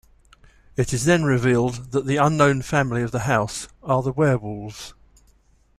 It 0.77 0.93
is 0.95 1.05
then 1.05 1.25
revealed 1.25 1.91
that 1.91 2.07
the 2.07 2.17
unknown 2.17 2.63
family 2.63 3.03
of 3.03 3.11
the 3.11 3.19
house 3.19 3.67
are 3.83 4.01
the 4.01 4.11
werewolves. 4.11 4.95